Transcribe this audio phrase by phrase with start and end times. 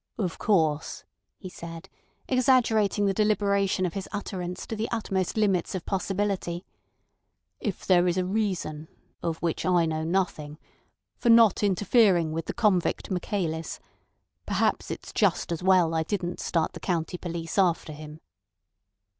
[0.17, 1.03] "Of course,"
[1.37, 1.87] he said,
[2.27, 6.65] exaggerating the deliberation of his utterance to the utmost limits of possibility,
[7.59, 8.87] "if there is a reason,
[9.21, 10.57] of which I know nothing,
[11.19, 13.79] for not interfering with the convict Michaelis,
[14.47, 18.21] perhaps it's just as well I didn't start the county police after him."